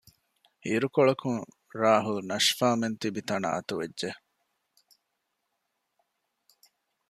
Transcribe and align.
އިރުކޮޅަކުން 0.65 1.41
ރާހުލް 1.81 2.23
ނަޝްފާމެން 2.29 2.97
ތިބި 3.01 3.21
ތަނަށް 3.27 3.55
އަތުވެއްޖެ 3.55 4.09